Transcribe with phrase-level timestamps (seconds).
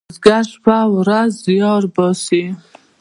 [0.09, 2.43] بزگر شپه او ورځ زیار باسي.